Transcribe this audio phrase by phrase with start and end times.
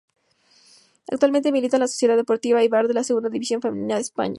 [1.11, 4.29] Actualmente milita en la Sociedad Deportiva Eibar de la Segunda División Femenina de España.